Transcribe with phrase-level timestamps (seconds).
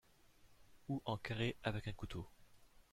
[0.87, 2.27] ou en carrés avec un couteau